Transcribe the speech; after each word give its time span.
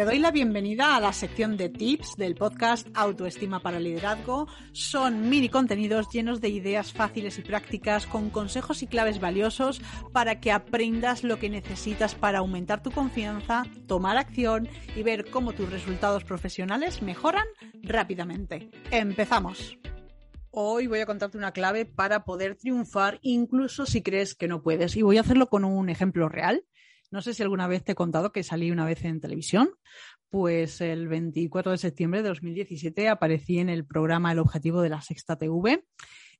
Te 0.00 0.06
doy 0.06 0.18
la 0.18 0.30
bienvenida 0.30 0.96
a 0.96 1.00
la 1.00 1.12
sección 1.12 1.58
de 1.58 1.68
tips 1.68 2.16
del 2.16 2.34
podcast 2.34 2.88
Autoestima 2.94 3.60
para 3.60 3.78
Liderazgo. 3.78 4.48
Son 4.72 5.28
mini 5.28 5.50
contenidos 5.50 6.08
llenos 6.08 6.40
de 6.40 6.48
ideas 6.48 6.94
fáciles 6.94 7.38
y 7.38 7.42
prácticas 7.42 8.06
con 8.06 8.30
consejos 8.30 8.82
y 8.82 8.86
claves 8.86 9.20
valiosos 9.20 9.82
para 10.10 10.40
que 10.40 10.52
aprendas 10.52 11.22
lo 11.22 11.38
que 11.38 11.50
necesitas 11.50 12.14
para 12.14 12.38
aumentar 12.38 12.82
tu 12.82 12.90
confianza, 12.90 13.64
tomar 13.86 14.16
acción 14.16 14.70
y 14.96 15.02
ver 15.02 15.30
cómo 15.30 15.52
tus 15.52 15.70
resultados 15.70 16.24
profesionales 16.24 17.02
mejoran 17.02 17.44
rápidamente. 17.82 18.70
Empezamos. 18.90 19.76
Hoy 20.50 20.86
voy 20.86 21.00
a 21.00 21.06
contarte 21.06 21.36
una 21.36 21.52
clave 21.52 21.84
para 21.84 22.24
poder 22.24 22.56
triunfar 22.56 23.18
incluso 23.20 23.84
si 23.84 24.02
crees 24.02 24.34
que 24.34 24.48
no 24.48 24.62
puedes 24.62 24.96
y 24.96 25.02
voy 25.02 25.18
a 25.18 25.20
hacerlo 25.20 25.50
con 25.50 25.66
un 25.66 25.90
ejemplo 25.90 26.30
real. 26.30 26.64
No 27.10 27.22
sé 27.22 27.34
si 27.34 27.42
alguna 27.42 27.66
vez 27.66 27.82
te 27.84 27.92
he 27.92 27.94
contado 27.94 28.32
que 28.32 28.42
salí 28.42 28.70
una 28.70 28.84
vez 28.84 29.04
en 29.04 29.20
televisión. 29.20 29.70
Pues 30.28 30.80
el 30.80 31.08
24 31.08 31.72
de 31.72 31.78
septiembre 31.78 32.22
de 32.22 32.28
2017 32.28 33.08
aparecí 33.08 33.58
en 33.58 33.68
el 33.68 33.84
programa 33.84 34.30
El 34.30 34.38
Objetivo 34.38 34.80
de 34.80 34.90
la 34.90 35.02
Sexta 35.02 35.36
TV. 35.36 35.84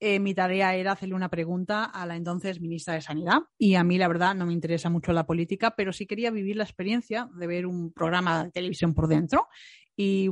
Eh, 0.00 0.18
mi 0.18 0.34
tarea 0.34 0.74
era 0.74 0.92
hacerle 0.92 1.14
una 1.14 1.30
pregunta 1.30 1.84
a 1.84 2.04
la 2.04 2.16
entonces 2.16 2.60
ministra 2.60 2.94
de 2.94 3.00
Sanidad 3.00 3.42
y 3.56 3.76
a 3.76 3.84
mí 3.84 3.96
la 3.96 4.08
verdad 4.08 4.34
no 4.34 4.44
me 4.44 4.52
interesa 4.52 4.90
mucho 4.90 5.12
la 5.12 5.24
política, 5.24 5.74
pero 5.74 5.92
sí 5.92 6.06
quería 6.06 6.30
vivir 6.30 6.56
la 6.56 6.64
experiencia 6.64 7.30
de 7.34 7.46
ver 7.46 7.64
un 7.64 7.92
programa 7.92 8.44
de 8.44 8.50
televisión 8.50 8.92
por 8.92 9.08
dentro 9.08 9.48
y 9.96 10.28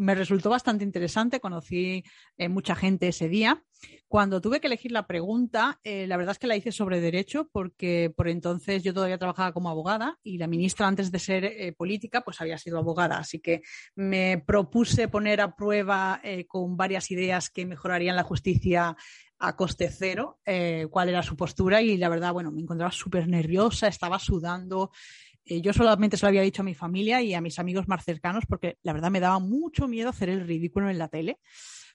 me 0.00 0.14
resultó 0.14 0.48
bastante 0.48 0.82
interesante, 0.82 1.40
conocí 1.40 2.04
eh, 2.38 2.48
mucha 2.48 2.74
gente 2.74 3.08
ese 3.08 3.28
día. 3.28 3.62
Cuando 4.08 4.40
tuve 4.40 4.58
que 4.58 4.66
elegir 4.66 4.92
la 4.92 5.06
pregunta, 5.06 5.78
eh, 5.84 6.06
la 6.06 6.16
verdad 6.16 6.32
es 6.32 6.38
que 6.38 6.46
la 6.46 6.56
hice 6.56 6.72
sobre 6.72 7.02
derecho 7.02 7.50
porque 7.52 8.10
por 8.16 8.28
entonces 8.28 8.82
yo 8.82 8.94
todavía 8.94 9.18
trabajaba 9.18 9.52
como 9.52 9.68
abogada 9.68 10.18
y 10.22 10.38
la 10.38 10.46
ministra 10.46 10.86
antes 10.88 11.12
de 11.12 11.18
ser 11.18 11.44
eh, 11.44 11.74
política 11.76 12.22
pues 12.22 12.40
había 12.40 12.56
sido 12.56 12.78
abogada, 12.78 13.18
así 13.18 13.40
que 13.40 13.60
me 13.94 14.42
propuse 14.46 15.06
poner 15.08 15.42
a 15.42 15.54
prueba 15.54 16.22
con 16.48 16.78
varias 16.78 17.10
ideas 17.10 17.50
que 17.50 17.66
mejorarían 17.66 18.16
la 18.16 18.22
justicia 18.22 18.96
a 19.38 19.56
coste 19.56 19.90
cero, 19.90 20.38
cuál 20.90 21.08
era 21.08 21.22
su 21.22 21.36
postura 21.36 21.80
y 21.80 21.96
la 21.96 22.10
verdad, 22.10 22.32
bueno, 22.32 22.50
me 22.50 22.60
encontraba 22.60 22.92
súper 22.92 23.26
nerviosa, 23.26 23.88
estaba 23.88 24.18
sudando, 24.18 24.90
eh, 25.50 25.60
yo 25.60 25.72
solamente 25.72 26.16
se 26.16 26.24
lo 26.24 26.28
había 26.28 26.42
dicho 26.42 26.62
a 26.62 26.64
mi 26.64 26.74
familia 26.74 27.20
y 27.22 27.34
a 27.34 27.40
mis 27.40 27.58
amigos 27.58 27.88
más 27.88 28.04
cercanos 28.04 28.44
porque 28.46 28.78
la 28.84 28.92
verdad 28.92 29.10
me 29.10 29.18
daba 29.18 29.40
mucho 29.40 29.88
miedo 29.88 30.08
hacer 30.08 30.28
el 30.28 30.46
ridículo 30.46 30.88
en 30.88 30.96
la 30.96 31.08
tele. 31.08 31.40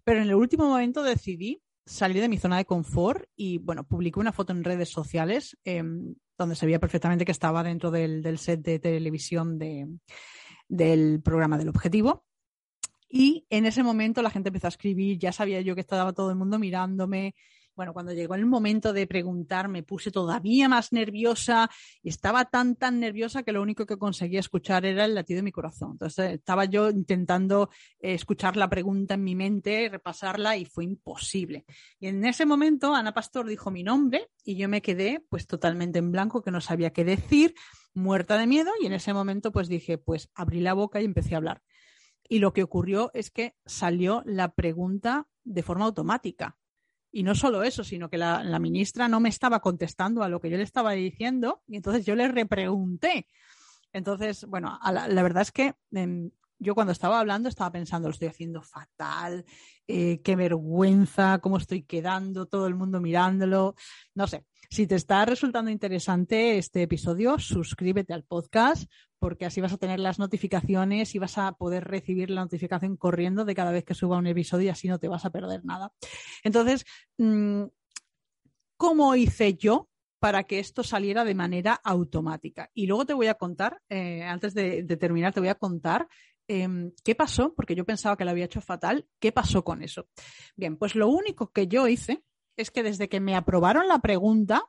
Pero 0.04 0.22
en 0.22 0.28
el 0.28 0.36
último 0.36 0.68
momento 0.68 1.04
decidí 1.04 1.62
salir 1.86 2.22
de 2.22 2.28
mi 2.28 2.38
zona 2.38 2.58
de 2.58 2.66
confort 2.66 3.24
y, 3.34 3.60
bueno, 3.60 3.88
publiqué 3.88 4.20
una 4.20 4.34
foto 4.34 4.52
en 4.52 4.66
redes 4.66 4.90
sociales 4.90 5.58
em, 5.64 6.16
donde 6.38 6.56
se 6.56 6.66
veía 6.66 6.82
perfectamente 6.82 7.24
que 7.24 7.32
estaba 7.32 7.64
dentro 7.64 7.92
del, 7.92 8.38
set 8.38 8.62
de 8.62 8.78
televisión 8.78 9.58
del 9.58 11.22
programa 11.22 11.58
del 11.58 11.70
objetivo. 11.70 12.26
Y 13.08 13.46
en 13.50 13.66
ese 13.66 13.84
momento 13.84 14.22
la 14.22 14.32
gente 14.32 14.50
empezó 14.50 14.68
a 14.68 14.76
escribir, 14.76 15.18
ya 15.18 15.32
sabía 15.32 15.62
yo 15.62 15.76
que 15.76 15.82
estaba 15.82 16.12
todo 16.12 16.30
el 16.30 16.36
mundo 16.36 16.60
mirándome, 16.60 17.36
bueno, 17.76 17.94
cuando 17.94 18.14
llegó 18.14 18.36
el 18.36 18.46
momento 18.46 18.94
de 18.94 19.08
preguntar, 19.08 19.68
me 19.68 19.84
puse 19.84 20.12
todavía 20.12 20.70
más 20.70 20.94
nerviosa 20.94 21.70
y 22.02 22.10
estaba 22.10 22.46
tan, 22.46 22.76
tan 22.76 23.00
nerviosa 23.00 23.44
que 23.44 23.52
lo 23.52 23.62
único 23.62 23.86
que 23.86 23.98
conseguía 23.98 24.40
escuchar 24.40 24.86
era 24.86 25.06
el 25.06 25.16
latido 25.16 25.40
de 25.40 25.44
mi 25.44 25.52
corazón. 25.52 25.92
Entonces 25.94 26.34
estaba 26.34 26.66
yo 26.66 26.90
intentando 26.90 27.70
eh, 28.00 28.14
escuchar 28.14 28.56
la 28.58 28.70
pregunta 28.70 29.16
en 29.16 29.24
mi 29.24 29.36
mente, 29.36 29.90
repasarla 29.90 30.58
y 30.58 30.66
fue 30.66 30.86
imposible. 30.86 31.66
Y 32.00 32.08
en 32.08 32.24
ese 32.26 32.46
momento 32.46 32.96
Ana 32.96 33.14
Pastor 33.14 33.48
dijo 33.48 33.72
mi 33.72 33.84
nombre 33.84 34.30
y 34.44 34.56
yo 34.56 34.70
me 34.70 34.82
quedé 34.82 35.24
pues 35.30 35.48
totalmente 35.48 36.00
en 36.00 36.12
blanco, 36.12 36.42
que 36.42 36.52
no 36.52 36.62
sabía 36.62 36.94
qué 36.94 37.04
decir, 37.04 37.56
muerta 37.94 38.38
de 38.38 38.48
miedo 38.48 38.72
y 38.82 38.86
en 38.86 38.94
ese 38.94 39.14
momento 39.14 39.52
pues 39.52 39.68
dije, 39.68 39.98
pues 39.98 40.30
abrí 40.34 40.62
la 40.62 40.74
boca 40.74 41.02
y 41.02 41.06
empecé 41.06 41.34
a 41.34 41.38
hablar. 41.38 41.62
Y 42.28 42.40
lo 42.40 42.54
que 42.54 42.64
ocurrió 42.64 43.12
es 43.14 43.32
que 43.32 43.56
salió 43.66 44.24
la 44.26 44.54
pregunta 44.54 45.28
de 45.44 45.64
forma 45.64 45.86
automática. 45.86 46.58
Y 47.16 47.24
no 47.24 47.34
solo 47.34 47.64
eso, 47.64 47.86
sino 47.86 48.10
que 48.10 48.18
la, 48.18 48.60
ministra 48.60 49.08
no 49.08 49.22
me 49.22 49.30
estaba 49.30 49.62
contestando 49.62 50.22
a 50.22 50.28
lo 50.28 50.42
que 50.42 50.50
yo 50.50 50.58
le 50.58 50.64
estaba 50.64 50.92
diciendo 50.92 51.64
y 51.66 51.78
entonces 51.78 52.06
yo 52.06 52.14
le 52.14 52.28
repregunté. 52.28 53.28
Entonces, 53.94 54.44
bueno, 54.44 54.78
la, 54.92 55.24
verdad 55.24 55.44
es 55.44 55.54
que 55.54 55.76
em, 55.94 56.32
yo 56.60 56.76
cuando 56.76 56.92
estaba 56.92 57.20
hablando 57.20 57.50
estaba 57.50 57.72
pensando, 57.72 58.08
lo 58.08 58.14
estoy 58.14 58.30
haciendo 58.30 58.62
fatal, 58.62 59.46
eh, 59.88 60.22
qué 60.24 60.36
vergüenza, 60.36 61.40
cómo 61.40 61.58
estoy 61.58 61.84
quedando, 61.84 62.46
todo 62.46 62.68
el 62.68 62.76
mundo 62.76 63.02
mirándolo. 63.02 63.76
No 64.14 64.28
sé, 64.28 64.46
si 64.70 64.88
te 64.88 64.96
está 64.96 65.26
resultando 65.26 65.70
interesante 65.72 66.58
este 66.58 66.84
episodio, 66.84 67.38
suscríbete 67.40 68.14
al 68.14 68.24
podcast 68.24 68.90
porque 69.20 69.46
así 69.46 69.62
vas 69.62 69.74
a 69.74 69.78
tener 69.78 70.00
las 70.00 70.20
notificaciones 70.20 71.16
y 71.16 71.20
vas 71.20 71.38
a 71.38 71.54
poder 71.54 71.86
recibir 71.86 72.30
la 72.30 72.42
notificación 72.42 72.98
corriendo 72.98 73.46
de 73.46 73.56
cada 73.56 73.72
vez 73.72 73.84
que 73.84 73.94
suba 73.94 74.18
un 74.18 74.28
episodio 74.28 74.66
y 74.66 74.70
así 74.70 74.88
no 74.88 75.00
te 75.00 75.08
vas 75.08 75.26
a 75.26 75.30
perder 75.32 75.66
nada. 75.66 75.92
Entonces, 76.44 76.86
mm, 77.18 77.64
¿cómo 78.78 79.16
hice 79.16 79.56
yo 79.56 79.90
para 80.20 80.44
que 80.44 80.60
esto 80.60 80.84
saliera 80.84 81.24
de 81.24 81.36
manera 81.36 81.74
automática? 81.84 82.70
Y 82.74 82.88
luego 82.88 83.06
te 83.06 83.14
voy 83.14 83.28
a 83.28 83.36
contar, 83.36 83.82
eh, 83.90 84.24
antes 84.24 84.54
de, 84.54 84.84
terminar, 84.84 85.34
te 85.34 85.40
voy 85.40 85.50
a 85.50 85.56
contar 85.56 86.08
em, 86.48 86.92
qué 87.04 87.16
pasó, 87.16 87.54
porque 87.54 87.76
yo 87.76 87.86
pensaba 87.86 88.18
que 88.18 88.26
lo 88.26 88.32
había 88.32 88.46
hecho 88.46 88.62
fatal, 88.62 89.08
qué 89.20 89.32
pasó 89.32 89.64
con 89.64 89.82
eso. 89.82 90.08
Bien, 90.56 90.78
pues 90.78 90.96
lo 90.96 91.08
único 91.08 91.52
que 91.52 91.68
yo 91.68 91.88
hice 91.88 92.24
es 92.58 92.72
que 92.72 92.84
desde 92.84 93.10
que 93.10 93.20
me 93.20 93.36
aprobaron 93.36 93.88
la 93.88 94.00
pregunta, 94.00 94.64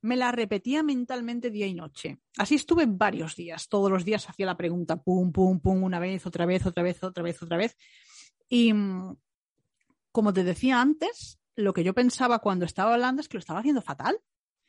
me 0.00 0.16
la 0.16 0.32
repetía 0.32 0.82
mentalmente 0.82 1.50
día 1.50 1.66
y 1.66 1.74
noche. 1.74 2.18
Así 2.36 2.56
estuve 2.56 2.84
varios 2.86 3.36
días. 3.36 3.68
Todos 3.68 3.90
los 3.90 4.04
días 4.04 4.28
hacía 4.28 4.44
la 4.44 4.56
pregunta, 4.56 5.02
pum, 5.02 5.32
pum, 5.32 5.60
pum, 5.60 5.82
una 5.82 5.98
vez, 5.98 6.26
otra 6.26 6.44
vez, 6.44 6.66
otra 6.66 6.82
vez, 6.82 7.02
otra 7.02 7.22
vez, 7.22 7.42
otra 7.42 7.56
vez. 7.56 7.76
Y 8.48 8.72
mm, 8.72 9.16
como 10.12 10.32
te 10.32 10.44
decía 10.44 10.80
antes, 10.80 11.38
lo 11.56 11.72
que 11.72 11.84
yo 11.84 11.94
pensaba 11.94 12.40
cuando 12.40 12.66
estaba 12.66 12.94
hablando 12.94 13.22
es 13.22 13.28
que 13.28 13.36
lo 13.36 13.40
estaba 13.40 13.60
haciendo 13.60 13.80
fatal 13.80 14.20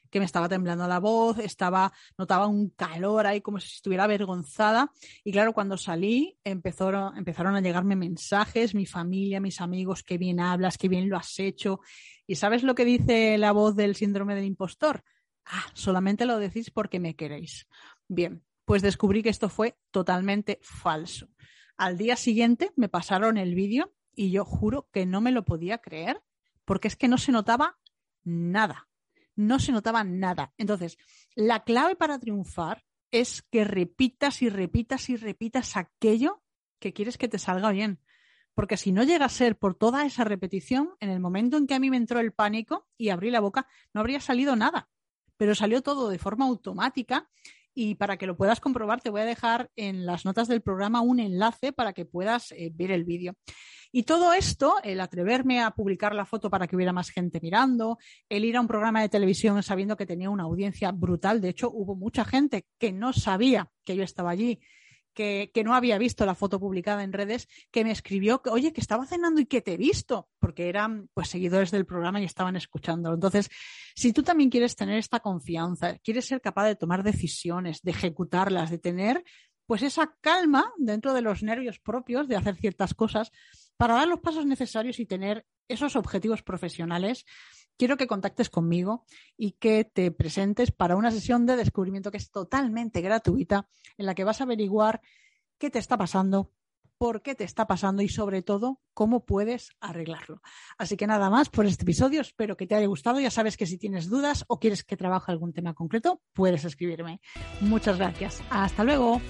que 0.09 0.19
me 0.19 0.25
estaba 0.25 0.49
temblando 0.49 0.88
la 0.88 0.99
voz, 0.99 1.39
estaba, 1.39 1.91
notaba 2.17 2.47
un 2.47 2.69
calor 2.69 3.27
ahí 3.27 3.41
como 3.41 3.59
si 3.59 3.67
estuviera 3.75 4.05
avergonzada. 4.05 4.91
Y 5.23 5.31
claro, 5.31 5.53
cuando 5.53 5.77
salí 5.77 6.38
empezaron, 6.43 7.17
empezaron 7.17 7.55
a 7.55 7.61
llegarme 7.61 7.95
mensajes, 7.95 8.75
mi 8.75 8.85
familia, 8.85 9.39
mis 9.39 9.61
amigos, 9.61 10.03
qué 10.03 10.17
bien 10.17 10.39
hablas, 10.39 10.77
qué 10.77 10.88
bien 10.88 11.09
lo 11.09 11.17
has 11.17 11.39
hecho. 11.39 11.79
¿Y 12.27 12.35
sabes 12.35 12.63
lo 12.63 12.75
que 12.75 12.85
dice 12.85 13.38
la 13.38 13.51
voz 13.51 13.75
del 13.75 13.95
síndrome 13.95 14.35
del 14.35 14.45
impostor? 14.45 15.03
Ah, 15.45 15.66
solamente 15.73 16.25
lo 16.25 16.39
decís 16.39 16.72
porque 16.72 16.99
me 16.99 17.16
queréis. 17.16 17.67
Bien, 18.07 18.43
pues 18.66 18.81
descubrí 18.81 19.22
que 19.22 19.29
esto 19.29 19.49
fue 19.49 19.77
totalmente 19.91 20.59
falso. 20.61 21.27
Al 21.77 21.97
día 21.97 22.16
siguiente 22.16 22.72
me 22.75 22.89
pasaron 22.89 23.37
el 23.37 23.53
vídeo 23.53 23.93
y 24.16 24.31
yo 24.31 24.45
juro 24.45 24.89
que 24.91 25.05
no 25.05 25.22
me 25.22 25.31
lo 25.31 25.43
podía 25.43 25.79
creer 25.79 26.23
porque 26.63 26.87
es 26.87 26.95
que 26.95 27.07
no 27.07 27.17
se 27.17 27.31
notaba 27.31 27.77
nada 28.23 28.87
no 29.35 29.59
se 29.59 29.72
notaba 29.72 30.03
nada. 30.03 30.53
Entonces, 30.57 30.97
la 31.35 31.63
clave 31.63 31.96
para 31.96 32.19
triunfar 32.19 32.85
es 33.12 33.41
que 33.44 33.63
repitas 33.63 34.41
y 34.41 34.50
repitas 34.50 35.09
y 35.09 35.16
repitas 35.16 35.78
aquello 35.78 36.41
que 36.79 36.94
quieres 36.94 37.18
que 37.18 37.28
te 37.28 37.40
salga 37.40 37.72
bien. 37.72 38.00
Porque 38.53 38.78
si 38.78 38.91
no 38.91 39.03
llega 39.03 39.25
a 39.25 39.29
ser 39.29 39.57
por 39.57 39.75
toda 39.75 40.06
esa 40.06 40.23
repetición, 40.23 40.91
en 41.00 41.09
el 41.09 41.19
momento 41.19 41.57
en 41.57 41.68
que 41.68 41.75
a 41.75 41.79
mí 41.79 41.90
me 41.90 41.97
entró 41.97 42.19
el 42.19 42.31
pánico 42.31 42.88
y 42.97 43.09
abrí 43.09 43.29
la 43.31 43.41
boca, 43.41 43.68
no 43.94 44.01
habría 44.01 44.22
salido 44.22 44.56
nada. 44.56 44.90
Pero 45.38 45.56
salió 45.56 45.81
todo 45.81 46.09
de 46.09 46.19
forma 46.19 46.46
automática 46.46 47.29
y 47.73 47.96
para 47.96 48.17
que 48.17 48.25
lo 48.25 48.38
puedas 48.38 48.62
comprobar 48.62 49.02
te 49.02 49.09
voy 49.09 49.22
a 49.22 49.25
dejar 49.25 49.69
en 49.75 50.06
las 50.06 50.23
notas 50.23 50.47
del 50.47 50.62
programa 50.62 51.02
un 51.02 51.19
enlace 51.19 51.73
para 51.73 51.91
que 51.91 52.06
puedas 52.06 52.53
eh, 52.53 52.72
ver 52.73 52.91
el 52.91 53.03
vídeo. 53.03 53.35
Y 53.97 54.03
todo 54.03 54.33
esto, 54.33 54.75
el 54.83 55.00
atreverme 55.00 55.61
a 55.61 55.72
publicar 55.72 56.13
la 56.13 56.25
foto 56.25 56.50
para 56.50 56.67
que 56.67 56.75
hubiera 56.75 56.91
más 56.91 57.11
gente 57.11 57.39
mirando, 57.41 57.97
el 58.28 58.44
ir 58.44 58.57
a 58.57 58.59
un 58.59 58.67
programa 58.67 59.00
de 59.00 59.07
televisión 59.07 59.63
sabiendo 59.63 59.95
que 59.95 60.06
tenía 60.06 60.29
una 60.29 60.44
audiencia 60.44 60.91
brutal, 60.91 61.39
de 61.39 61.47
hecho 61.47 61.72
hubo 61.72 61.95
mucha 61.95 62.25
gente 62.25 62.66
que 62.78 62.91
no 62.91 63.13
sabía 63.13 63.72
que 63.85 63.95
yo 63.95 64.03
estaba 64.03 64.31
allí. 64.31 64.59
Que, 65.13 65.50
no 65.63 65.73
había 65.73 65.97
visto 65.97 66.25
la 66.25 66.35
foto 66.35 66.59
publicada 66.59 67.05
en 67.05 67.14
redes, 67.14 67.47
que 67.72 67.85
me 67.85 67.91
escribió, 67.91 68.41
que, 68.41 68.49
oye, 68.49 68.73
que 68.73 68.81
estaba 68.81 69.05
cenando 69.05 69.40
y 69.40 69.46
que 69.46 69.61
te 69.61 69.75
he 69.75 69.78
visto, 69.78 70.28
porque 70.40 70.67
eran 70.67 71.08
pues 71.14 71.29
seguidores 71.29 71.72
del 71.72 71.85
programa 71.85 72.19
y 72.19 72.25
estaban 72.25 72.58
escuchando. 72.58 73.14
Entonces, 73.14 73.49
si 73.96 74.11
tú 74.11 74.23
también 74.23 74.49
quieres 74.49 74.75
tener 74.75 74.97
esta 74.97 75.22
confianza, 75.22 75.99
quieres 75.99 76.25
ser 76.25 76.41
capaz 76.41 76.66
de 76.66 76.75
tomar 76.75 77.02
decisiones, 77.02 77.81
de 77.81 77.91
ejecutarlas, 77.91 78.72
de 78.72 78.78
tener 78.78 79.23
pues 79.66 79.84
esa 79.84 80.16
calma 80.19 80.73
dentro 80.78 81.14
de 81.14 81.22
los 81.22 81.43
nervios 81.43 81.79
propios 81.79 82.28
de 82.28 82.35
hacer 82.35 82.55
ciertas 82.58 82.93
cosas 82.93 83.31
para 83.77 83.95
dar 83.95 84.07
los 84.07 84.19
pasos 84.19 84.45
necesarios 84.45 84.99
y 84.99 85.05
tener 85.05 85.45
esos 85.67 85.95
objetivos 85.95 86.43
profesionales. 86.43 87.25
Quiero 87.77 87.97
que 87.97 88.07
contactes 88.07 88.49
conmigo 88.49 89.05
y 89.35 89.53
que 89.53 89.83
te 89.83 90.11
presentes 90.11 90.72
para 90.72 90.95
una 90.95 91.11
sesión 91.11 91.45
de 91.45 91.57
descubrimiento 91.57 92.11
que 92.11 92.17
es 92.17 92.31
totalmente 92.31 93.01
gratuita, 93.01 93.67
en 93.97 94.05
la 94.05 94.16
que 94.16 94.23
vas 94.23 94.39
a 94.39 94.45
averiguar 94.45 95.01
qué 95.57 95.69
te 95.69 95.79
está 95.79 95.97
pasando, 95.97 96.51
por 96.97 97.22
qué 97.22 97.35
te 97.35 97.43
está 97.43 97.67
pasando 97.67 98.01
y 98.01 98.07
sobre 98.07 98.41
todo 98.41 98.79
cómo 98.93 99.25
puedes 99.25 99.72
arreglarlo. 99.81 100.41
Así 100.78 100.95
que 100.95 101.07
nada 101.07 101.29
más 101.29 101.49
por 101.49 101.66
este 101.66 101.83
episodio, 101.83 102.21
espero 102.21 102.55
que 102.55 102.67
te 102.67 102.75
haya 102.75 102.87
gustado. 102.87 103.19
Ya 103.19 103.31
sabes 103.31 103.57
que 103.57 103.66
si 103.66 103.78
tienes 103.78 104.09
dudas 104.09 104.45
o 104.47 104.59
quieres 104.59 104.83
que 104.83 104.95
trabaje 104.95 105.31
algún 105.31 105.51
tema 105.51 105.73
concreto, 105.73 106.21
puedes 106.33 106.63
escribirme. 106.63 107.19
Muchas 107.59 107.97
gracias. 107.97 108.41
Hasta 108.49 108.85
luego. 108.85 109.21